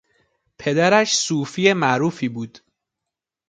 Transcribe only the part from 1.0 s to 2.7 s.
صوفی معروفی بود.